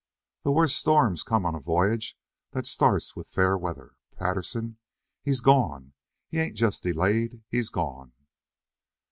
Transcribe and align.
"The 0.41 0.51
worst 0.51 0.77
storms 0.77 1.21
come 1.21 1.45
on 1.45 1.53
a 1.53 1.59
voyage 1.59 2.17
that 2.53 2.65
starts 2.65 3.15
with 3.15 3.27
fair 3.27 3.55
weather. 3.55 3.93
Patterson? 4.15 4.77
He's 5.21 5.41
gone; 5.41 5.93
he 6.27 6.39
ain't 6.39 6.57
just 6.57 6.81
delayed; 6.81 7.43
he's 7.49 7.69
gone." 7.69 8.11